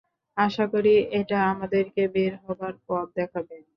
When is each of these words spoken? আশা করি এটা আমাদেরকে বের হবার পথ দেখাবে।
আশা 0.37 0.65
করি 0.73 0.89
এটা 1.19 1.37
আমাদেরকে 1.51 2.01
বের 2.13 2.33
হবার 2.43 2.73
পথ 2.85 3.07
দেখাবে। 3.17 3.55